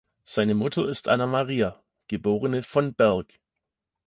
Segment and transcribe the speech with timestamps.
[0.23, 3.39] Seine Mutter ist Anna-Maria, geborene von Berg.